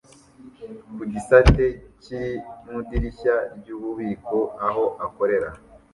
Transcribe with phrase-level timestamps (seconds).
[0.95, 1.65] ku gisate
[2.03, 2.31] kiri
[2.63, 5.49] mu idirishya ryububiko aho akorera